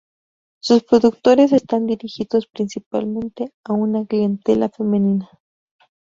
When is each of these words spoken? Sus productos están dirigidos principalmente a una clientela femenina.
Sus 0.59 0.83
productos 0.83 1.37
están 1.51 1.85
dirigidos 1.85 2.47
principalmente 2.47 3.51
a 3.63 3.73
una 3.73 4.03
clientela 4.07 4.67
femenina. 4.69 5.29